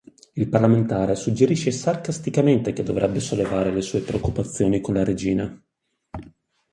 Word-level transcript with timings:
Il 0.33 0.49
parlamentare 0.49 1.13
suggerisce 1.13 1.69
sarcasticamente 1.69 2.73
che 2.73 2.81
dovrebbe 2.81 3.19
sollevare 3.19 3.71
le 3.71 3.83
sue 3.83 3.99
preoccupazioni 3.99 4.81
con 4.81 4.95
la 4.95 5.03
regina. 5.03 5.63